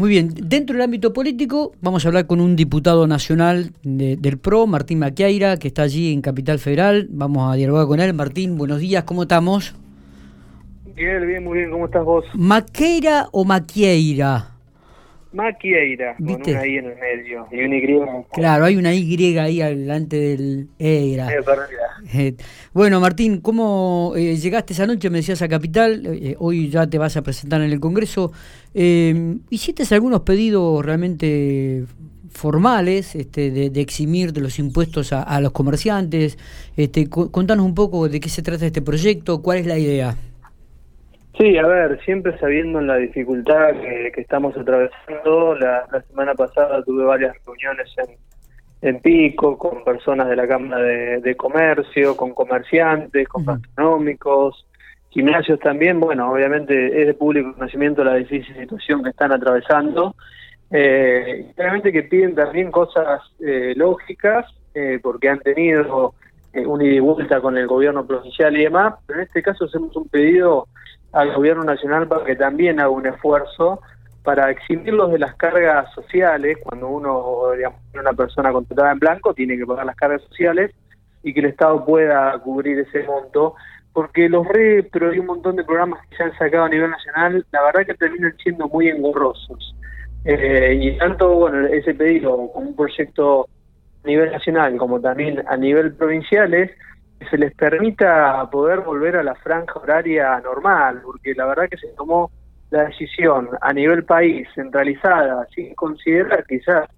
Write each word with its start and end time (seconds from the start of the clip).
Muy 0.00 0.08
bien, 0.08 0.30
dentro 0.34 0.72
del 0.72 0.82
ámbito 0.82 1.12
político 1.12 1.72
vamos 1.82 2.02
a 2.02 2.08
hablar 2.08 2.26
con 2.26 2.40
un 2.40 2.56
diputado 2.56 3.06
nacional 3.06 3.72
del 3.82 4.38
PRO, 4.38 4.66
Martín 4.66 4.98
Maqueira, 4.98 5.58
que 5.58 5.68
está 5.68 5.82
allí 5.82 6.14
en 6.14 6.22
Capital 6.22 6.58
Federal. 6.58 7.06
Vamos 7.10 7.52
a 7.52 7.54
dialogar 7.54 7.86
con 7.86 8.00
él. 8.00 8.14
Martín, 8.14 8.56
buenos 8.56 8.80
días, 8.80 9.04
¿cómo 9.04 9.24
estamos? 9.24 9.74
Bien, 10.96 11.26
bien, 11.26 11.44
muy 11.44 11.58
bien, 11.58 11.70
¿cómo 11.70 11.84
estás 11.84 12.02
vos? 12.02 12.24
¿Maqueira 12.32 13.28
o 13.30 13.44
Maquieira? 13.44 14.52
Maquieira, 15.34 16.16
con 16.16 16.26
una 16.30 16.66
I 16.66 16.76
en 16.78 16.86
el 16.86 16.96
medio 16.96 17.46
y 17.52 17.62
una 17.62 17.76
Y. 17.76 18.24
Claro, 18.32 18.64
hay 18.64 18.76
una 18.78 18.94
Y 18.94 19.36
ahí 19.36 19.58
delante 19.58 20.16
del 20.16 20.68
EIRA. 20.78 21.28
Eh, 22.14 22.34
bueno, 22.72 23.00
Martín, 23.00 23.40
¿cómo 23.40 24.12
eh, 24.16 24.36
llegaste 24.36 24.72
esa 24.72 24.86
noche? 24.86 25.10
Me 25.10 25.18
decías 25.18 25.42
a 25.42 25.48
Capital, 25.48 26.02
eh, 26.06 26.36
hoy 26.38 26.68
ya 26.68 26.86
te 26.86 26.98
vas 26.98 27.16
a 27.16 27.22
presentar 27.22 27.60
en 27.62 27.72
el 27.72 27.80
Congreso. 27.80 28.32
¿Hiciste 28.72 29.82
algunos 29.94 30.20
pedidos 30.20 30.84
realmente 30.84 31.84
formales 32.30 33.16
este, 33.16 33.50
de, 33.50 33.80
eximir 33.80 34.32
de 34.32 34.40
los 34.40 34.58
impuestos 34.58 35.12
a, 35.12 35.40
los 35.40 35.52
comerciantes? 35.52 36.38
Este, 36.76 37.08
contanos 37.08 37.64
un 37.64 37.74
poco 37.74 38.08
de 38.08 38.20
qué 38.20 38.28
se 38.28 38.42
trata 38.42 38.66
este 38.66 38.82
proyecto, 38.82 39.42
cuál 39.42 39.58
es 39.58 39.66
la 39.66 39.78
idea. 39.78 40.16
Sí, 41.40 41.56
a 41.56 41.66
ver, 41.66 41.98
siempre 42.04 42.36
sabiendo 42.38 42.82
la 42.82 42.96
dificultad 42.96 43.70
que, 43.80 44.12
estamos 44.20 44.54
atravesando, 44.58 45.54
la, 45.54 45.86
semana 46.08 46.34
pasada 46.34 46.82
tuve 46.82 47.04
varias 47.04 47.34
reuniones 47.46 47.88
en, 47.96 48.16
Pico 49.02 49.58
con 49.58 49.84
personas 49.84 50.28
de 50.28 50.36
la 50.36 50.48
Cámara 50.48 50.82
de, 50.82 51.36
Comercio, 51.36 52.16
con 52.16 52.32
comerciantes, 52.32 53.28
con 53.28 53.44
gastronómicos, 53.44 54.66
gimnasios 55.10 55.60
también. 55.60 56.00
Bueno, 56.00 56.32
obviamente 56.32 57.00
es 57.00 57.06
de 57.06 57.14
público 57.14 57.52
conocimiento 57.54 58.02
la 58.02 58.14
difícil 58.14 58.56
situación 58.56 59.02
que 59.02 59.10
están 59.10 59.32
atravesando. 59.32 60.14
Eh, 60.70 61.52
que 61.82 62.02
piden 62.04 62.34
también 62.34 62.70
cosas 62.70 63.20
eh, 63.40 63.74
lógicas, 63.76 64.46
eh, 64.74 65.00
porque 65.02 65.28
han 65.28 65.40
tenido 65.40 66.14
eh, 66.52 66.64
un 66.64 66.80
ida 66.80 66.94
y 66.94 67.00
vuelta 67.00 67.40
con 67.40 67.58
el 67.58 67.66
gobierno 67.66 68.06
provincial 68.06 68.56
y 68.56 68.64
demás, 68.64 68.94
pero 69.06 69.20
en 69.20 69.26
este 69.26 69.42
caso 69.42 69.64
hacemos 69.64 69.94
un 69.96 70.08
pedido 70.08 70.68
al 71.12 71.34
gobierno 71.34 71.64
nacional 71.64 72.06
para 72.06 72.24
que 72.24 72.36
también 72.36 72.78
haga 72.78 72.90
un 72.90 73.06
esfuerzo 73.06 73.80
para 74.22 74.50
eximirlos 74.50 75.12
de 75.12 75.18
las 75.18 75.34
cargas 75.36 75.92
sociales, 75.94 76.58
cuando 76.62 76.88
uno, 76.88 77.52
digamos, 77.56 77.80
una 77.94 78.12
persona 78.12 78.52
contratada 78.52 78.92
en 78.92 78.98
blanco 78.98 79.34
tiene 79.34 79.56
que 79.56 79.66
pagar 79.66 79.86
las 79.86 79.96
cargas 79.96 80.22
sociales 80.22 80.72
y 81.22 81.32
que 81.32 81.40
el 81.40 81.46
Estado 81.46 81.84
pueda 81.84 82.38
cubrir 82.38 82.78
ese 82.78 83.02
monto, 83.04 83.54
porque 83.92 84.28
los 84.28 84.46
repro 84.46 85.12
y 85.12 85.18
un 85.18 85.26
montón 85.26 85.56
de 85.56 85.64
programas 85.64 86.06
que 86.06 86.16
se 86.16 86.22
han 86.22 86.36
sacado 86.38 86.64
a 86.64 86.68
nivel 86.68 86.90
nacional, 86.90 87.44
la 87.50 87.62
verdad 87.62 87.86
que 87.86 87.94
terminan 87.94 88.36
siendo 88.42 88.68
muy 88.68 88.88
engorrosos. 88.88 89.74
Eh, 90.24 90.78
y 90.80 90.98
tanto, 90.98 91.34
bueno, 91.34 91.66
ese 91.66 91.94
pedido 91.94 92.36
como 92.52 92.68
un 92.68 92.76
proyecto 92.76 93.48
a 94.04 94.06
nivel 94.06 94.30
nacional 94.30 94.76
como 94.76 95.00
también 95.00 95.42
a 95.46 95.56
nivel 95.56 95.94
provincial 95.94 96.52
es 96.54 96.70
se 97.28 97.36
les 97.36 97.54
permita 97.54 98.48
poder 98.50 98.80
volver 98.80 99.16
a 99.16 99.22
la 99.22 99.34
franja 99.34 99.78
horaria 99.78 100.40
normal, 100.40 101.02
porque 101.04 101.34
la 101.34 101.46
verdad 101.46 101.68
que 101.68 101.76
se 101.76 101.88
tomó 101.88 102.30
la 102.70 102.84
decisión 102.84 103.48
a 103.60 103.72
nivel 103.72 104.04
país 104.04 104.48
centralizada, 104.54 105.46
sin 105.54 105.74
considerar 105.74 106.44
quizás 106.46 106.88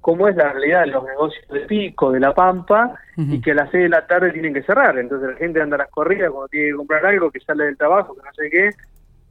cómo 0.00 0.28
es 0.28 0.36
la 0.36 0.52
realidad 0.52 0.80
de 0.80 0.86
los 0.88 1.04
negocios 1.04 1.46
de 1.48 1.60
Pico, 1.60 2.10
de 2.10 2.20
La 2.20 2.34
Pampa, 2.34 2.94
y 3.16 3.40
que 3.40 3.52
a 3.52 3.54
las 3.54 3.70
6 3.70 3.84
de 3.84 3.88
la 3.88 4.06
tarde 4.06 4.32
tienen 4.32 4.52
que 4.52 4.62
cerrar. 4.62 4.98
Entonces 4.98 5.30
la 5.30 5.36
gente 5.36 5.62
anda 5.62 5.76
a 5.76 5.78
las 5.78 5.90
corridas 5.90 6.30
cuando 6.30 6.48
tiene 6.48 6.70
que 6.70 6.76
comprar 6.76 7.06
algo, 7.06 7.30
que 7.30 7.40
sale 7.40 7.64
del 7.64 7.76
trabajo, 7.76 8.14
que 8.14 8.22
no 8.22 8.34
sé 8.34 8.50
qué, 8.50 8.70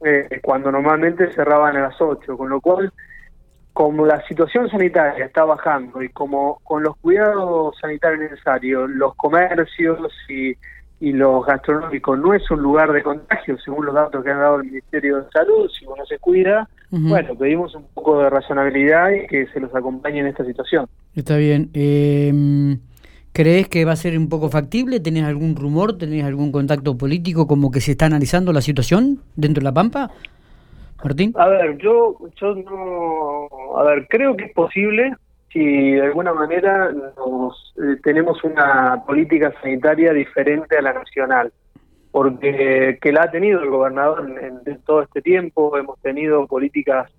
eh, 0.04 0.40
cuando 0.42 0.72
normalmente 0.72 1.30
cerraban 1.32 1.76
a 1.76 1.82
las 1.82 2.00
8, 2.00 2.36
con 2.36 2.48
lo 2.48 2.60
cual 2.60 2.92
como 3.72 4.04
la 4.04 4.26
situación 4.26 4.68
sanitaria 4.68 5.24
está 5.24 5.44
bajando 5.44 6.02
y 6.02 6.08
como 6.10 6.58
con 6.64 6.82
los 6.82 6.96
cuidados 6.98 7.76
sanitarios 7.80 8.30
necesarios, 8.30 8.90
los 8.90 9.14
comercios 9.14 10.12
y, 10.28 10.54
los 11.10 11.44
gastronómicos 11.44 12.16
no 12.16 12.32
es 12.32 12.48
un 12.52 12.62
lugar 12.62 12.92
de 12.92 13.02
contagio, 13.02 13.58
según 13.58 13.86
los 13.86 13.94
datos 13.94 14.22
que 14.22 14.30
han 14.30 14.38
dado 14.38 14.60
el 14.60 14.66
Ministerio 14.66 15.16
de 15.16 15.30
Salud, 15.32 15.68
si 15.68 15.84
uno 15.84 16.06
se 16.06 16.20
cuida, 16.20 16.68
bueno, 16.90 17.34
pedimos 17.34 17.74
un 17.74 17.86
poco 17.92 18.22
de 18.22 18.30
razonabilidad 18.30 19.10
y 19.10 19.26
que 19.26 19.46
se 19.48 19.58
los 19.58 19.74
acompañe 19.74 20.20
en 20.20 20.28
esta 20.28 20.44
situación. 20.44 20.86
Está 21.16 21.36
bien. 21.38 21.70
Eh, 21.74 22.76
¿Crees 23.32 23.68
que 23.68 23.84
va 23.84 23.92
a 23.92 23.96
ser 23.96 24.16
un 24.16 24.28
poco 24.28 24.50
factible? 24.50 25.00
¿Tenés 25.00 25.24
algún 25.24 25.56
rumor? 25.56 25.96
¿Tenés 25.96 26.22
algún 26.22 26.52
contacto 26.52 26.96
político 26.98 27.46
como 27.46 27.70
que 27.70 27.80
se 27.80 27.92
está 27.92 28.06
analizando 28.06 28.52
la 28.52 28.60
situación 28.60 29.20
dentro 29.34 29.60
de 29.60 29.64
La 29.64 29.72
Pampa? 29.72 30.10
Martín. 31.02 31.32
A 31.36 31.48
ver, 31.48 31.78
yo, 31.78 32.16
yo 32.40 32.54
no, 32.54 33.78
a 33.78 33.82
ver, 33.84 34.06
creo 34.08 34.36
que 34.36 34.44
es 34.44 34.52
posible 34.52 35.14
si 35.52 35.92
de 35.92 36.02
alguna 36.02 36.32
manera 36.32 36.90
nos, 36.92 37.74
eh, 37.76 37.96
tenemos 38.02 38.42
una 38.44 39.02
política 39.06 39.52
sanitaria 39.60 40.12
diferente 40.12 40.78
a 40.78 40.82
la 40.82 40.92
nacional, 40.94 41.52
porque 42.10 42.98
que 43.00 43.12
la 43.12 43.24
ha 43.24 43.30
tenido 43.30 43.62
el 43.62 43.70
gobernador 43.70 44.30
en, 44.40 44.82
todo 44.82 45.02
este 45.02 45.20
tiempo, 45.20 45.76
hemos 45.76 46.00
tenido 46.00 46.46
políticas 46.46 47.10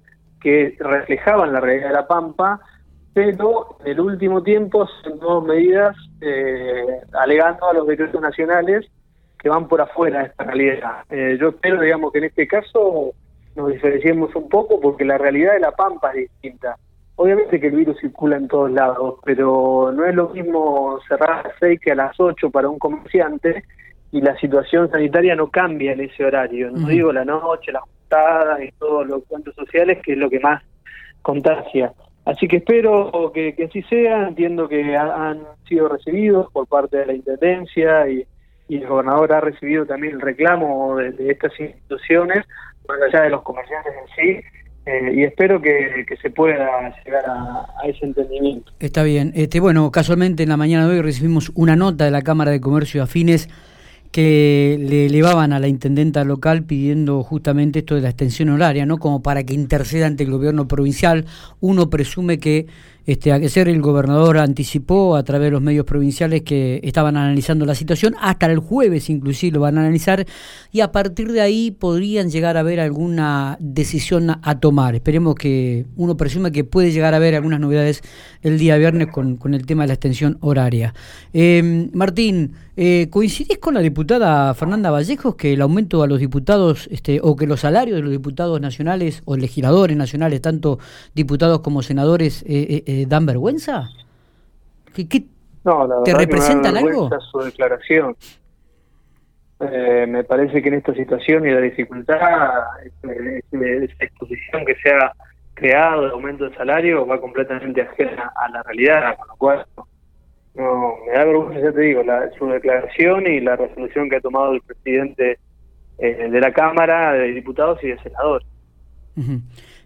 que 0.42 0.76
reflejaban 0.80 1.54
la 1.54 1.60
realidad 1.60 1.90
de 1.90 1.94
la 1.94 2.08
Pampa, 2.08 2.60
pero 3.14 3.78
en 3.86 3.92
el 3.92 4.00
último 4.00 4.42
tiempo 4.42 4.88
se 4.88 5.10
han 5.10 5.46
medidas 5.46 5.96
eh, 6.22 7.02
alegando 7.14 7.70
a 7.70 7.74
los 7.74 7.88
decretos 7.88 8.20
nacionales 8.20 8.90
que 9.38 9.50
van 9.50 9.68
por 9.68 9.82
afuera 9.82 10.20
de 10.20 10.26
esta 10.28 10.44
realidad. 10.46 11.04
Eh, 11.10 11.38
yo 11.40 11.50
espero, 11.50 11.82
digamos, 11.82 12.12
que 12.12 12.20
en 12.20 12.24
este 12.26 12.48
caso 12.48 13.12
nos 13.56 13.72
diferenciemos 13.72 14.36
un 14.36 14.50
poco 14.50 14.80
porque 14.80 15.06
la 15.06 15.18
realidad 15.18 15.54
de 15.54 15.60
la 15.60 15.72
Pampa 15.72 16.12
es 16.12 16.30
distinta. 16.32 16.78
Obviamente 17.16 17.60
que 17.60 17.68
el 17.68 17.76
virus 17.76 18.00
circula 18.00 18.38
en 18.38 18.48
todos 18.48 18.72
lados, 18.72 19.20
pero 19.24 19.92
no 19.94 20.06
es 20.06 20.16
lo 20.16 20.30
mismo 20.30 21.00
cerrar 21.08 21.32
a 21.32 21.44
las 21.44 21.54
6 21.60 21.80
que 21.80 21.92
a 21.92 21.96
las 21.96 22.20
8 22.20 22.50
para 22.50 22.70
un 22.70 22.80
comerciante 22.80 23.64
y 24.12 24.22
la 24.22 24.36
situación 24.38 24.90
sanitaria 24.90 25.36
no 25.36 25.50
cambia 25.50 25.94
en 25.94 26.02
ese 26.02 26.26
horario. 26.26 26.72
No 26.72 26.88
digo 26.88 27.14
la 27.14 27.26
noche, 27.26 27.72
las 27.72 27.84
juntadas 27.84 28.62
y 28.62 28.72
todos 28.74 29.08
los 29.08 29.24
cuentos 29.26 29.54
sociales, 29.56 30.00
que 30.04 30.14
es 30.14 30.18
lo 30.18 30.30
que 30.30 30.40
más 30.40 30.64
contagia. 31.22 31.94
Así 32.26 32.48
que 32.48 32.58
espero 32.58 33.32
que, 33.34 33.54
que 33.56 33.66
así 33.66 33.84
sea. 33.84 34.28
Entiendo 34.28 34.68
que 34.68 34.96
han 34.96 35.44
sido 35.68 35.90
recibidos 35.90 36.52
por 36.52 36.68
parte 36.68 36.98
de 36.98 37.06
la 37.08 37.14
Intendencia 37.14 38.08
y, 38.10 38.26
el 38.70 38.88
gobernador 38.88 39.34
ha 39.34 39.42
recibido 39.42 39.86
también 39.86 40.16
el 40.16 40.22
reclamo 40.22 40.96
de 40.96 41.30
estas 41.30 41.52
instituciones 41.60 42.44
más 42.88 43.02
allá 43.02 43.24
de 43.24 43.30
los 43.30 43.44
comerciantes 43.44 43.94
en 43.94 44.16
sí, 44.16 44.48
eh, 44.86 45.14
y 45.16 45.24
espero 45.24 45.62
que, 45.62 46.06
se 46.22 46.30
pueda 46.30 46.94
llegar 47.06 47.24
a, 47.26 47.66
ese 47.86 48.06
entendimiento. 48.06 48.72
Está 48.80 49.04
bien. 49.04 49.32
Este, 49.36 49.60
bueno, 49.60 49.90
casualmente 49.92 50.44
en 50.44 50.50
la 50.50 50.58
mañana 50.58 50.88
de 50.88 50.96
hoy 50.96 51.02
recibimos 51.02 51.52
una 51.56 51.76
nota 51.76 52.06
de 52.06 52.12
la 52.12 52.22
Cámara 52.22 52.52
de 52.52 52.60
Comercio 52.60 53.02
Afines 53.02 53.50
que 54.14 54.78
le 54.80 55.08
elevaban 55.08 55.54
a 55.54 55.60
la 55.60 55.68
intendenta 55.68 56.24
local 56.24 56.66
pidiendo 56.66 57.24
justamente 57.24 57.80
esto 57.80 57.96
de 57.96 58.02
la 58.02 58.10
extensión 58.10 58.50
horaria, 58.50 58.86
¿no? 58.86 59.00
Como 59.00 59.24
para 59.24 59.44
que 59.44 59.56
interceda 59.56 60.06
ante 60.06 60.24
el 60.24 60.30
gobierno 60.30 60.68
provincial. 60.68 61.26
Uno 61.60 61.90
presume 61.90 62.38
que 62.38 62.68
este, 63.06 63.34
a 63.34 63.50
ser 63.50 63.68
el 63.68 63.82
gobernador 63.82 64.38
anticipó 64.38 65.18
a 65.18 65.24
través 65.24 65.48
de 65.48 65.52
los 65.52 65.62
medios 65.62 65.86
provinciales 65.86 66.44
que 66.44 66.80
estaban 66.84 67.18
analizando 67.18 67.66
la 67.66 67.76
situación, 67.76 68.16
hasta 68.22 68.46
el 68.46 68.60
jueves 68.60 69.10
inclusive 69.10 69.56
lo 69.56 69.60
van 69.62 69.78
a 69.78 69.82
analizar 69.82 70.26
y 70.72 70.80
a 70.80 70.92
partir 70.94 71.32
de 71.34 71.42
ahí 71.42 71.72
podrían 71.72 72.30
llegar 72.30 72.56
a 72.56 72.62
haber 72.62 72.80
alguna 72.80 73.58
decisión 73.60 74.30
a 74.42 74.60
tomar. 74.60 74.96
Esperemos 74.96 75.36
que 75.36 75.86
uno 75.98 76.16
presume 76.16 76.54
que 76.54 76.64
puede 76.64 76.92
llegar 76.92 77.14
a 77.14 77.18
haber 77.18 77.36
algunas 77.36 77.60
novedades 77.60 78.02
el 78.42 78.58
día 78.58 78.78
viernes 78.78 79.08
con, 79.08 79.36
con 79.36 79.54
el 79.54 79.66
tema 79.66 79.84
de 79.84 79.88
la 79.88 79.94
extensión 79.96 80.38
horaria. 80.40 80.94
Eh, 81.34 81.90
Martín, 81.94 82.54
eh, 82.78 83.08
¿coincidís 83.10 83.58
con 83.58 83.74
la 83.74 83.82
diputada 83.82 84.03
Fernanda 84.56 84.92
Vallejos 84.92 85.36
que 85.36 85.54
el 85.54 85.62
aumento 85.62 86.04
a 86.04 86.08
los 86.08 86.20
diputados 86.20 86.88
este, 86.92 87.20
o 87.22 87.36
que 87.36 87.48
los 87.48 87.62
salarios 87.62 87.96
de 87.96 88.02
los 88.02 88.12
diputados 88.12 88.60
nacionales 88.62 89.22
o 89.26 89.36
legisladores 89.36 89.96
nacionales, 89.98 90.42
tanto 90.42 90.80
diputados 91.14 91.62
como 91.62 91.82
senadores, 91.82 92.44
eh, 92.44 92.68
eh 92.70 92.84
eh, 92.86 93.06
dan 93.08 93.26
vergüenza? 93.26 93.90
¿Qué, 94.94 95.06
¿Te 95.06 96.14
representan 96.14 96.78
algo? 96.78 97.10
su 97.32 97.40
declaración. 97.40 98.16
Eh, 99.60 100.06
me 100.08 100.24
parece 100.24 100.62
que 100.62 100.68
en 100.68 100.76
esta 100.76 100.94
situación 100.94 101.48
y 101.48 101.52
la 101.52 101.62
dificultad, 101.62 102.18
esa 103.02 104.04
exposición 104.04 104.66
que 104.66 104.76
se 104.76 104.92
ha 104.92 105.14
creado 105.54 106.02
de 106.04 106.12
aumento 106.12 106.50
de 106.50 106.56
salario 106.56 107.06
va 107.06 107.22
completamente 107.22 107.82
ajena 107.82 108.34
a 108.36 108.50
la 108.50 108.64
realidad, 108.64 109.16
con 109.18 109.28
lo 109.28 109.36
cual 109.38 109.66
no, 110.56 110.96
me 111.06 111.14
da 111.14 111.26
vergüenza, 111.26 111.60
ya 111.60 111.72
te 111.72 111.82
digo, 111.82 112.04
su 112.38 112.48
declaración 112.48 113.26
y 113.26 113.40
la 113.40 113.56
resolución 113.56 114.10
que 114.10 114.18
ha 114.18 114.22
tomado 114.22 114.54
el 114.54 114.62
presidente 114.62 115.40
eh, 115.98 116.30
de 116.30 116.40
la 116.40 116.54
Cámara 116.54 117.14
de 117.14 117.32
Diputados 117.34 117.80
y 117.84 117.88
de 117.88 118.00
Senadores. 118.00 118.48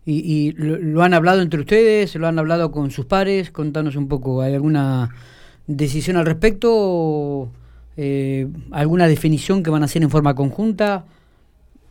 ¿Y, 0.06 0.54
lo, 0.58 1.02
han 1.04 1.14
hablado 1.14 1.42
entre 1.42 1.60
ustedes? 1.60 2.16
¿Lo 2.16 2.28
han 2.28 2.40
hablado 2.40 2.72
con 2.72 2.92
sus 2.92 3.06
pares? 3.06 3.52
Contanos 3.52 3.96
un 3.96 4.08
poco, 4.08 4.42
¿hay 4.42 4.54
alguna 4.54 5.10
decisión 5.68 6.18
al 6.18 6.26
respecto? 6.26 7.50
Eh, 7.98 8.48
¿Alguna 8.72 9.08
definición 9.08 9.64
que 9.64 9.70
van 9.70 9.82
a 9.82 9.86
hacer 9.86 10.04
en 10.04 10.10
forma 10.10 10.36
conjunta? 10.36 11.06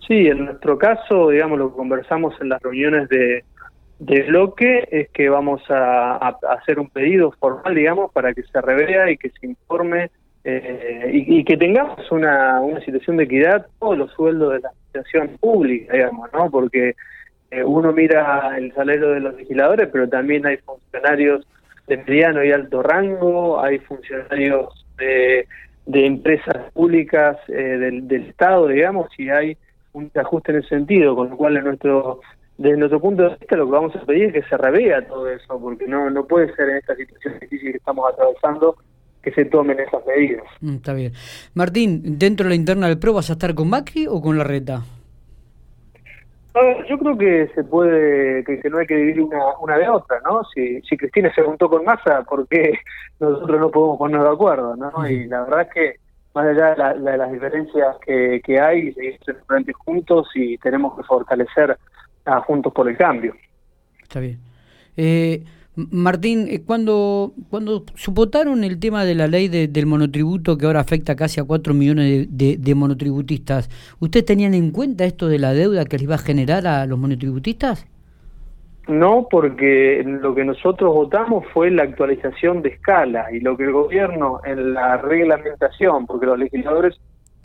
Sí, 0.06 0.28
en 0.28 0.44
nuestro 0.44 0.78
caso, 0.78 1.30
digamos, 1.30 1.58
lo 1.58 1.72
conversamos 1.72 2.34
en 2.40 2.50
las 2.50 2.62
reuniones 2.62 3.08
de, 3.08 3.44
de 3.98 4.22
bloque 4.24 4.88
es 4.90 5.08
que 5.10 5.28
vamos 5.28 5.62
a, 5.70 6.36
hacer 6.50 6.78
un 6.78 6.90
pedido 6.90 7.32
formal, 7.32 7.74
digamos, 7.74 8.12
para 8.12 8.34
que 8.34 8.42
se 8.42 8.60
revea 8.60 9.10
y 9.10 9.16
que 9.16 9.30
se 9.30 9.46
informe 9.46 10.10
eh, 10.44 11.10
y, 11.12 11.44
que 11.44 11.56
tengamos 11.56 12.10
una, 12.12 12.60
una 12.60 12.80
situación 12.80 13.16
de 13.16 13.24
equidad 13.24 13.66
todos 13.80 13.98
los 13.98 14.12
sueldos 14.12 14.52
de 14.52 14.60
la 14.60 14.68
administración 14.68 15.38
pública, 15.40 15.92
digamos, 15.92 16.32
¿no? 16.32 16.50
Porque 16.50 16.94
eh, 17.50 17.64
uno 17.64 17.92
mira 17.92 18.56
el 18.56 18.72
salario 18.74 19.10
de 19.10 19.20
los 19.20 19.34
legisladores, 19.36 19.88
pero 19.92 20.08
también 20.08 20.46
hay 20.46 20.58
funcionarios 20.58 21.46
de 21.86 21.96
mediano 21.96 22.44
y 22.44 22.52
alto 22.52 22.82
rango, 22.82 23.60
hay 23.60 23.78
funcionarios 23.78 24.86
de, 24.98 25.46
de 25.86 26.06
empresas 26.06 26.70
públicas 26.72 27.38
eh, 27.48 27.52
del, 27.52 28.28
Estado, 28.28 28.66
digamos, 28.66 29.08
y 29.18 29.30
hay 29.30 29.56
un 29.92 30.10
ajuste 30.14 30.52
en 30.52 30.58
ese 30.58 30.68
sentido, 30.68 31.14
con 31.14 31.30
lo 31.30 31.36
cual 31.36 31.56
en 31.56 31.64
nuestro 31.64 32.20
desde 32.58 32.76
nuestro 32.76 33.00
punto 33.00 33.22
de 33.22 33.28
vista 33.30 33.56
lo 33.56 33.66
que 33.66 33.72
vamos 33.72 33.96
a 33.96 34.04
pedir 34.04 34.24
es 34.24 34.32
que 34.32 34.42
se 34.48 34.56
revea 34.56 35.06
todo 35.06 35.28
eso, 35.28 35.60
porque 35.60 35.86
no, 35.86 36.08
no 36.10 36.24
puede 36.24 36.54
ser 36.54 36.70
en 36.70 36.76
esta 36.76 36.94
situación 36.94 37.38
difícil 37.40 37.72
que 37.72 37.78
estamos 37.78 38.10
atravesando 38.12 38.76
que 39.22 39.32
se 39.32 39.44
tomen 39.44 39.78
esas 39.80 40.06
medidas. 40.06 40.44
Mm, 40.60 40.76
está 40.76 40.94
bien. 40.94 41.12
Martín, 41.54 42.18
dentro 42.18 42.44
de 42.44 42.50
la 42.50 42.54
interna 42.54 42.88
del 42.88 42.98
PRO, 42.98 43.14
¿vas 43.14 43.28
a 43.30 43.34
estar 43.34 43.54
con 43.54 43.68
Macri 43.68 44.06
o 44.06 44.20
con 44.20 44.38
la 44.38 44.44
reta? 44.44 44.82
yo 46.88 46.98
creo 46.98 47.18
que 47.18 47.50
se 47.54 47.64
puede, 47.64 48.42
que, 48.44 48.70
no 48.70 48.78
hay 48.78 48.86
que 48.86 48.96
dividir 48.96 49.20
una, 49.20 49.58
una 49.60 49.76
de 49.76 49.88
otra, 49.90 50.20
¿no? 50.24 50.42
Si, 50.54 50.80
si 50.82 50.96
Cristina 50.96 51.30
se 51.34 51.42
juntó 51.42 51.68
con 51.68 51.84
Massa, 51.84 52.22
¿por 52.22 52.48
qué 52.48 52.78
nosotros 53.20 53.60
no 53.60 53.70
podemos 53.70 53.98
poner 53.98 54.22
de 54.22 54.28
acuerdo, 54.28 54.74
no? 54.74 55.06
Y 55.06 55.26
la 55.26 55.42
verdad 55.42 55.62
es 55.62 55.74
que 55.74 55.94
más 56.34 56.46
allá 56.46 56.94
de, 56.94 57.16
las 57.16 57.32
diferencias 57.32 57.96
que, 58.04 58.40
que 58.44 58.60
hay, 58.60 58.92
seguimos 58.92 59.76
juntos 59.84 60.28
y 60.34 60.56
tenemos 60.58 60.96
que 60.96 61.02
fortalecer 61.02 61.76
Juntos 62.46 62.72
por 62.72 62.88
el 62.88 62.96
Cambio. 62.96 63.34
Está 64.02 64.20
bien. 64.20 64.38
Eh, 64.96 65.42
Martín, 65.76 66.46
eh, 66.48 66.62
cuando, 66.64 67.34
cuando 67.50 67.84
supotaron 67.94 68.64
el 68.64 68.80
tema 68.80 69.04
de 69.04 69.14
la 69.14 69.26
ley 69.26 69.48
del 69.48 69.86
monotributo 69.86 70.56
que 70.56 70.64
ahora 70.64 70.80
afecta 70.80 71.14
casi 71.16 71.38
a 71.38 71.44
4 71.44 71.74
millones 71.74 72.28
de, 72.30 72.74
monotributistas, 72.74 73.68
¿ustedes 74.00 74.24
tenían 74.24 74.54
en 74.54 74.70
cuenta 74.70 75.04
esto 75.04 75.28
de 75.28 75.38
la 75.38 75.52
deuda 75.52 75.84
que 75.84 75.96
les 75.96 76.04
iba 76.04 76.14
a 76.14 76.18
generar 76.18 76.66
a 76.66 76.86
los 76.86 76.98
monotributistas? 76.98 77.86
No, 78.88 79.26
porque 79.30 80.02
lo 80.06 80.34
que 80.34 80.44
nosotros 80.44 80.94
votamos 80.94 81.44
fue 81.52 81.70
la 81.70 81.82
actualización 81.82 82.62
de 82.62 82.70
escala 82.70 83.26
y 83.32 83.40
lo 83.40 83.56
que 83.56 83.64
el 83.64 83.72
gobierno 83.72 84.40
en 84.44 84.72
la 84.72 84.96
reglamentación, 84.96 86.06
porque 86.06 86.24
los 86.24 86.38
legisladores 86.38 86.98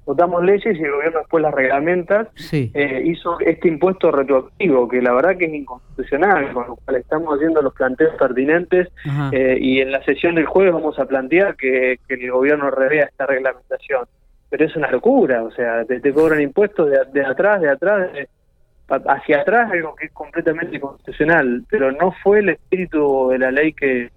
votamos 0.06 0.44
leyes 0.44 0.77
y 0.77 0.83
el 0.83 0.92
gobierno 0.92 1.19
después 1.19 1.42
las 1.42 1.53
reglamenta, 1.53 2.30
eh, 2.51 3.03
hizo 3.06 3.39
este 3.39 3.68
impuesto 3.68 4.12
retroactivo, 4.12 4.88
que 4.88 5.01
la 5.01 5.13
verdad 5.13 5.38
que 5.38 5.45
es 5.45 5.53
inconstitucional, 5.53 6.51
con 6.53 6.68
lo 6.68 6.75
cual 6.77 6.98
estamos 6.98 7.36
haciendo 7.36 7.62
los 7.62 7.74
planteos 7.74 8.15
pertinentes 8.15 8.89
eh, 9.31 9.57
y 9.59 9.80
en 9.80 9.92
la 9.92 10.03
sesión 10.03 10.36
del 10.36 10.45
jueves 10.45 10.74
vamos 10.74 10.98
a 11.00 11.06
plantear 11.06 11.56
que, 11.56 12.00
el 12.09 12.31
gobierno 12.31 12.69
revea 12.71 13.06
esta 13.06 13.25
reglamentación. 13.25 14.06
Pero 14.50 14.65
es 14.65 14.75
una 14.75 14.92
locura, 14.92 15.44
o 15.44 15.51
sea, 15.51 15.86
te, 15.86 16.13
cobran 16.13 16.42
impuestos 16.42 16.89
de, 16.89 17.25
atrás, 17.25 17.62
de 17.62 17.69
atrás, 17.69 18.09
hacia 19.07 19.42
atrás, 19.42 19.71
algo 19.71 19.95
que 19.95 20.07
es 20.07 20.12
completamente 20.12 20.75
inconstitucional, 20.75 21.63
pero 21.69 21.92
no 21.94 22.13
fue 22.21 22.39
el 22.39 22.50
espíritu 22.50 23.30
de 23.30 23.39
la 23.39 23.51
ley 23.51 23.71
que 23.71 24.09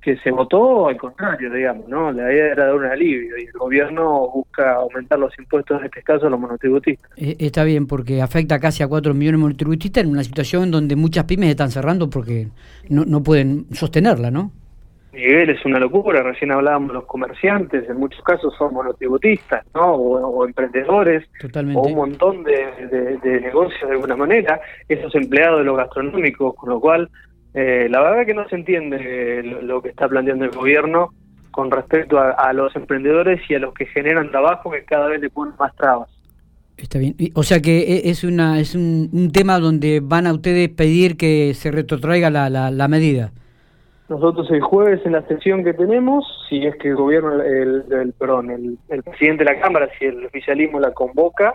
que 0.00 0.16
se 0.18 0.30
votó 0.30 0.88
al 0.88 0.96
contrario, 0.96 1.52
digamos, 1.52 1.88
¿no? 1.88 2.10
La 2.10 2.32
idea 2.32 2.52
era 2.52 2.66
dar 2.66 2.74
un 2.74 2.86
alivio 2.86 3.36
y 3.38 3.44
el 3.44 3.52
gobierno 3.52 4.30
busca 4.30 4.74
aumentar 4.74 5.18
los 5.18 5.36
impuestos, 5.38 5.78
en 5.78 5.86
este 5.86 6.02
caso 6.02 6.26
a 6.26 6.30
los 6.30 6.40
monotributistas. 6.40 7.10
Eh, 7.16 7.36
está 7.38 7.64
bien, 7.64 7.86
porque 7.86 8.22
afecta 8.22 8.58
casi 8.58 8.82
a 8.82 8.88
4 8.88 9.12
millones 9.12 9.38
de 9.38 9.42
monotributistas 9.42 10.04
en 10.04 10.10
una 10.10 10.24
situación 10.24 10.70
donde 10.70 10.96
muchas 10.96 11.24
pymes 11.24 11.50
están 11.50 11.70
cerrando 11.70 12.08
porque 12.08 12.48
no, 12.88 13.04
no 13.04 13.22
pueden 13.22 13.66
sostenerla, 13.72 14.30
¿no? 14.30 14.52
Miguel, 15.12 15.50
es 15.50 15.64
una 15.64 15.80
locura, 15.80 16.22
recién 16.22 16.52
hablábamos 16.52 16.92
los 16.92 17.04
comerciantes, 17.04 17.88
en 17.90 17.96
muchos 17.96 18.22
casos 18.22 18.54
son 18.56 18.72
monotributistas, 18.72 19.66
¿no? 19.74 19.94
O, 19.94 20.46
emprendedores, 20.46 21.28
o 21.74 21.82
un 21.82 21.94
montón 21.96 22.44
de, 22.44 23.18
de 23.20 23.40
negocios 23.40 23.88
de 23.88 23.96
alguna 23.96 24.16
manera, 24.16 24.60
esos 24.88 25.12
empleados 25.16 25.58
de 25.58 25.64
los 25.64 25.76
gastronómicos, 25.76 26.54
con 26.54 26.70
lo 26.70 26.80
cual 26.80 27.10
eh, 27.54 27.88
la 27.90 28.00
verdad 28.00 28.26
que 28.26 28.34
no 28.34 28.48
se 28.48 28.56
entiende 28.56 29.42
lo, 29.42 29.82
que 29.82 29.88
está 29.88 30.08
planteando 30.08 30.44
el 30.44 30.52
gobierno 30.52 31.10
con 31.50 31.70
respecto 31.70 32.18
a, 32.18 32.52
los 32.52 32.74
emprendedores 32.76 33.40
y 33.48 33.54
a 33.54 33.58
los 33.58 33.74
que 33.74 33.86
generan 33.86 34.30
trabajo 34.30 34.70
que 34.70 34.84
cada 34.84 35.08
vez 35.08 35.20
le 35.20 35.30
ponen 35.30 35.54
más 35.58 35.74
trabas. 35.74 36.08
Está 36.76 36.98
bien. 36.98 37.16
O 37.34 37.42
sea 37.42 37.60
que 37.60 37.80
e, 37.80 38.10
es 38.10 38.22
una 38.22 38.60
es 38.60 38.74
un, 38.76 39.30
tema 39.32 39.58
donde 39.58 40.00
van 40.00 40.28
a 40.28 40.32
ustedes 40.32 40.68
pedir 40.68 41.16
que 41.16 41.52
se 41.54 41.72
retrotraiga 41.72 42.30
la, 42.30 42.48
la, 42.48 42.88
medida. 42.88 43.32
Nosotros 44.08 44.48
el 44.52 44.60
jueves 44.60 45.00
en 45.04 45.12
la 45.12 45.22
sesión 45.26 45.64
que 45.64 45.74
tenemos, 45.74 46.24
si 46.48 46.64
es 46.64 46.76
que 46.76 46.88
el 46.88 46.96
gobierno, 46.96 47.42
el, 47.42 48.14
perdón, 48.16 48.50
el, 48.50 48.78
el 48.88 49.02
presidente 49.02 49.44
de 49.44 49.52
la 49.52 49.60
Cámara, 49.60 49.88
si 49.98 50.04
el 50.04 50.24
oficialismo 50.24 50.78
la 50.78 50.92
convoca, 50.92 51.54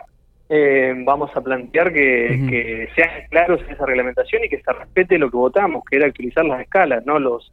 eh, 0.49 0.93
vamos 1.05 1.31
a 1.35 1.41
plantear 1.41 1.91
que, 1.91 2.45
que, 2.49 2.89
sean 2.95 3.09
claros 3.29 3.61
en 3.61 3.73
esa 3.73 3.85
reglamentación 3.85 4.43
y 4.43 4.49
que 4.49 4.61
se 4.61 4.73
respete 4.73 5.17
lo 5.17 5.31
que 5.31 5.37
votamos, 5.37 5.83
que 5.89 5.97
era 5.97 6.07
utilizar 6.07 6.45
las 6.45 6.61
escalas, 6.61 7.05
no 7.05 7.17
los 7.19 7.51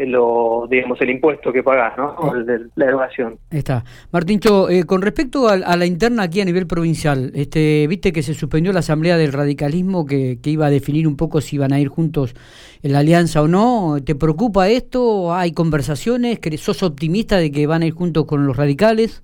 eh, 0.00 0.06
lo, 0.06 0.66
digamos 0.70 0.98
el 1.02 1.10
impuesto 1.10 1.52
que 1.52 1.62
pagás, 1.62 1.98
¿no? 1.98 2.16
la 2.76 2.84
erogación. 2.86 3.38
Está. 3.50 3.84
Martín 4.10 4.40
eh, 4.70 4.84
con 4.84 5.02
respecto 5.02 5.48
a, 5.48 5.76
la 5.76 5.84
interna 5.84 6.22
aquí 6.22 6.40
a 6.40 6.46
nivel 6.46 6.66
provincial, 6.66 7.30
este, 7.34 7.86
viste 7.86 8.10
que 8.10 8.22
se 8.22 8.32
suspendió 8.32 8.72
la 8.72 8.78
asamblea 8.78 9.18
del 9.18 9.34
radicalismo 9.34 10.06
que, 10.06 10.38
que 10.42 10.48
iba 10.48 10.64
a 10.64 10.70
definir 10.70 11.06
un 11.06 11.16
poco 11.16 11.42
si 11.42 11.56
iban 11.56 11.74
a 11.74 11.80
ir 11.80 11.88
juntos 11.88 12.34
en 12.82 12.92
la 12.92 13.00
alianza 13.00 13.42
o 13.42 13.48
no. 13.48 13.98
¿Te 14.02 14.14
preocupa 14.14 14.70
esto? 14.70 15.34
¿Hay 15.34 15.52
conversaciones? 15.52 16.38
¿Sos 16.56 16.82
optimista 16.82 17.36
de 17.36 17.52
que 17.52 17.66
van 17.66 17.82
a 17.82 17.86
ir 17.86 17.92
juntos 17.92 18.24
con 18.24 18.46
los 18.46 18.56
radicales? 18.56 19.22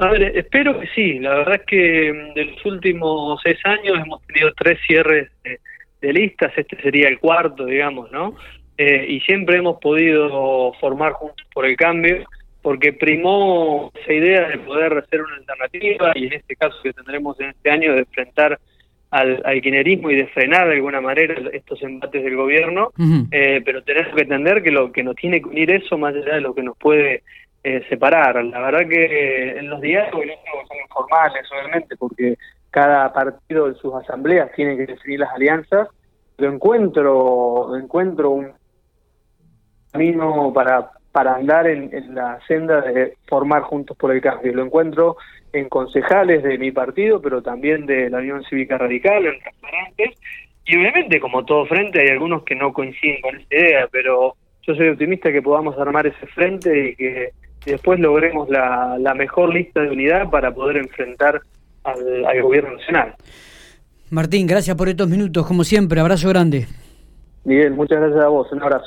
A 0.00 0.08
ver, 0.08 0.22
espero 0.34 0.80
que 0.80 0.86
sí. 0.94 1.18
La 1.18 1.34
verdad 1.36 1.56
es 1.56 1.66
que 1.66 2.12
mm, 2.12 2.34
de 2.34 2.44
los 2.46 2.64
últimos 2.64 3.38
seis 3.42 3.58
años 3.64 3.98
hemos 4.02 4.26
tenido 4.26 4.50
tres 4.54 4.78
cierres 4.86 5.30
de, 5.44 6.12
listas. 6.12 6.52
Este 6.56 6.80
sería 6.80 7.08
el 7.08 7.18
cuarto, 7.18 7.66
digamos, 7.66 8.10
¿no? 8.10 8.34
Eh, 8.78 9.04
y 9.08 9.20
siempre 9.20 9.58
hemos 9.58 9.78
podido 9.78 10.72
formar 10.80 11.12
juntos 11.12 11.46
por 11.52 11.66
el 11.66 11.76
cambio, 11.76 12.24
porque 12.62 12.94
primó 12.94 13.92
esa 14.02 14.12
idea 14.14 14.48
de 14.48 14.56
poder 14.58 14.96
hacer 14.96 15.20
una 15.20 15.36
alternativa 15.36 16.12
y 16.14 16.28
en 16.28 16.32
este 16.32 16.56
caso 16.56 16.76
que 16.82 16.94
tendremos 16.94 17.38
en 17.40 17.50
este 17.50 17.70
año 17.70 17.92
de 17.92 18.00
enfrentar 18.00 18.58
al, 19.10 19.42
al 19.44 19.56
y 19.56 19.60
de 19.60 20.30
frenar 20.32 20.68
de 20.68 20.76
alguna 20.76 21.02
manera 21.02 21.34
estos 21.52 21.82
embates 21.82 22.24
del 22.24 22.36
gobierno, 22.36 22.92
eh, 23.32 23.60
pero 23.64 23.82
tenemos 23.82 24.14
que 24.14 24.22
entender 24.22 24.62
que 24.62 24.70
lo 24.70 24.92
que 24.92 25.02
nos 25.02 25.16
tiene 25.16 25.42
que 25.42 25.48
unir 25.48 25.70
eso, 25.72 25.98
más 25.98 26.14
allá 26.14 26.36
de 26.36 26.40
lo 26.40 26.54
que 26.54 26.62
nos 26.62 26.78
puede 26.78 27.22
eh, 27.62 27.84
separar. 27.88 28.42
La 28.44 28.60
verdad 28.60 28.88
que 28.88 29.58
en 29.58 29.68
los 29.68 29.80
diálogos, 29.80 30.24
son 30.68 30.76
informales, 30.78 31.44
obviamente, 31.52 31.96
porque 31.96 32.36
cada 32.70 33.12
partido 33.12 33.68
en 33.68 33.74
sus 33.74 33.94
asambleas 33.94 34.50
tiene 34.52 34.76
que 34.76 34.86
definir 34.86 35.20
las 35.20 35.34
alianzas. 35.34 35.88
Lo 36.38 36.52
encuentro, 36.52 37.76
encuentro 37.76 38.30
un 38.30 38.52
camino 39.92 40.52
para, 40.54 40.90
para 41.12 41.34
andar 41.34 41.66
en, 41.66 42.14
la 42.14 42.38
senda 42.46 42.80
de 42.80 43.14
formar 43.28 43.62
Juntos 43.62 43.96
por 43.96 44.12
el 44.12 44.22
Cambio. 44.22 44.54
Lo 44.54 44.64
encuentro 44.64 45.16
en 45.52 45.68
concejales 45.68 46.42
de 46.42 46.56
mi 46.56 46.70
partido, 46.70 47.20
pero 47.20 47.42
también 47.42 47.84
de 47.84 48.08
la 48.08 48.18
Unión 48.18 48.42
Cívica 48.44 48.78
Radical, 48.78 49.26
en 49.26 49.38
transparentes. 49.40 50.18
Y 50.64 50.76
obviamente, 50.76 51.20
como 51.20 51.44
todo 51.44 51.66
frente, 51.66 52.00
hay 52.00 52.08
algunos 52.08 52.44
que 52.44 52.54
no 52.54 52.72
coinciden 52.72 53.20
con 53.20 53.36
esa 53.36 53.54
idea, 53.54 53.88
pero 53.90 54.34
yo 54.62 54.74
soy 54.74 54.88
optimista 54.88 55.32
que 55.32 55.42
podamos 55.42 55.76
armar 55.78 56.06
ese 56.06 56.26
frente 56.28 56.90
y 56.90 56.96
que 56.96 57.30
y 57.66 57.72
después 57.72 58.00
logremos 58.00 58.48
la, 58.48 58.96
la 58.98 59.14
mejor 59.14 59.54
lista 59.54 59.80
de 59.80 59.90
unidad 59.90 60.30
para 60.30 60.52
poder 60.52 60.76
enfrentar 60.78 61.40
al, 61.84 62.24
al 62.26 62.42
gobierno 62.42 62.76
nacional. 62.76 63.14
Martín, 64.10 64.46
gracias 64.46 64.76
por 64.76 64.88
estos 64.88 65.08
minutos, 65.08 65.46
como 65.46 65.62
siempre, 65.64 66.00
abrazo 66.00 66.28
grande. 66.28 66.66
Miguel, 67.44 67.72
muchas 67.72 68.00
gracias 68.00 68.22
a 68.22 68.28
vos, 68.28 68.50
un 68.52 68.62
abrazo. 68.62 68.86